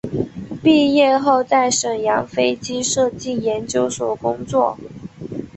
[0.63, 4.75] 毕业后在沈阳飞机设计研究所工作。